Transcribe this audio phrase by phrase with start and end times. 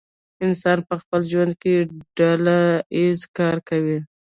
[0.45, 1.75] انسان په خپل ژوند کې
[2.17, 2.59] ډله
[2.97, 3.97] ایز کار کوي.